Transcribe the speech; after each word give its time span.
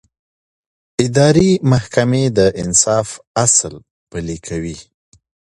اداري 1.05 1.51
محکمې 1.71 2.23
د 2.37 2.39
انصاف 2.61 3.07
اصل 3.45 3.73
پلي 4.09 4.37
کوي. 4.47 4.77